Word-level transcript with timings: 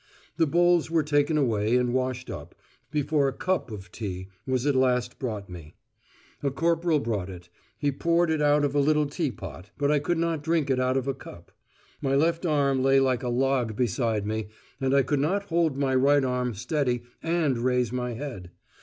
The 0.37 0.47
bowls 0.47 0.89
were 0.89 1.03
taken 1.03 1.37
away 1.37 1.75
and 1.77 1.93
washed 1.93 2.31
up, 2.31 2.55
before 2.89 3.27
a 3.27 3.33
cup 3.37 3.69
of 3.69 3.91
tea 3.91 4.29
was 4.47 4.65
at 4.65 4.73
last 4.75 5.19
brought 5.19 5.47
me. 5.47 5.75
A 6.41 6.49
corporal 6.49 6.99
brought 6.99 7.29
it; 7.29 7.49
he 7.77 7.91
poured 7.91 8.31
it 8.31 8.41
out 8.41 8.65
of 8.65 8.73
a 8.73 8.79
little 8.79 9.05
teapot; 9.05 9.69
but 9.77 9.91
I 9.91 9.99
could 9.99 10.17
not 10.17 10.41
drink 10.41 10.71
it 10.71 10.79
out 10.79 10.97
of 10.97 11.07
a 11.07 11.13
cup. 11.13 11.51
My 12.01 12.15
left 12.15 12.47
arm 12.47 12.81
lay 12.81 12.99
like 12.99 13.21
a 13.21 13.29
log 13.29 13.75
beside 13.75 14.25
me, 14.25 14.47
and 14.79 14.91
I 14.95 15.03
could 15.03 15.19
not 15.19 15.49
hold 15.49 15.77
my 15.77 15.93
right 15.93 16.23
arm 16.25 16.55
steady 16.55 17.03
and 17.21 17.59
raise 17.59 17.91
my 17.91 18.13
head. 18.13 18.49